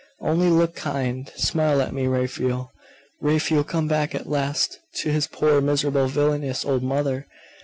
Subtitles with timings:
[0.21, 1.31] Only look kind!
[1.35, 2.71] Smile at me, Raphael!
[3.21, 7.27] Raphael come back at last to his poor, miserable, villainous old mother!